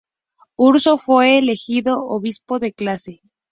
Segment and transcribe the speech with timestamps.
[0.57, 3.21] Urso fue elegido obispo de Classe.